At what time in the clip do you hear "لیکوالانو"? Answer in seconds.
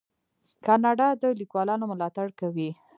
1.39-1.89